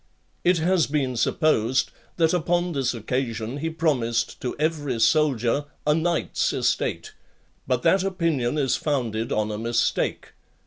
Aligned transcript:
It 0.43 0.57
has 0.57 0.87
been 0.87 1.15
supposed, 1.15 1.91
that 2.17 2.33
upon 2.33 2.71
this 2.71 2.95
occasion 2.95 3.57
he 3.57 3.69
promised 3.69 4.41
to 4.41 4.55
every 4.57 4.99
soldier 4.99 5.65
a 5.85 5.93
knight's 5.93 6.53
estate; 6.53 7.13
but 7.67 7.83
that 7.83 8.03
opinion 8.03 8.57
is 8.57 8.75
founded 8.75 9.31
on 9.31 9.51
a 9.51 9.59
mistake. 9.59 10.29